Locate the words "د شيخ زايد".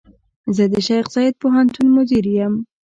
0.73-1.33